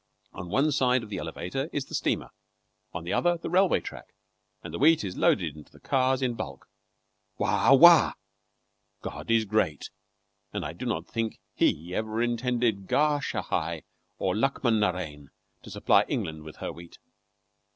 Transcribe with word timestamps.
On 0.33 0.49
one 0.49 0.71
side 0.71 1.03
of 1.03 1.09
the 1.11 1.19
elevator 1.19 1.69
is 1.71 1.85
the 1.85 1.93
steamer, 1.93 2.31
on 2.91 3.03
the 3.03 3.13
other 3.13 3.37
the 3.37 3.51
railway 3.51 3.79
track; 3.81 4.15
and 4.63 4.73
the 4.73 4.79
wheat 4.79 5.03
is 5.03 5.15
loaded 5.15 5.55
into 5.55 5.71
the 5.71 5.79
cars 5.79 6.23
in 6.23 6.33
bulk. 6.33 6.67
Wah! 7.37 7.71
wah! 7.75 8.13
God 9.03 9.29
is 9.29 9.45
great, 9.45 9.91
and 10.51 10.65
I 10.65 10.73
do 10.73 10.87
not 10.87 11.05
think 11.07 11.39
He 11.53 11.93
ever 11.93 12.19
intended 12.19 12.87
Gar 12.87 13.21
Sahai 13.21 13.81
or 14.17 14.33
Luckman 14.33 14.79
Narain 14.79 15.27
to 15.61 15.69
supply 15.69 16.03
England 16.07 16.41
with 16.45 16.55
her 16.55 16.71
wheat. 16.73 16.97